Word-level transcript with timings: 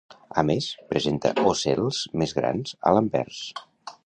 A 0.41 0.43
més, 0.49 0.69
presenta 0.93 1.33
ocels 1.51 2.01
més 2.23 2.35
grans 2.39 2.77
a 2.81 2.95
l'anvers. 2.97 3.45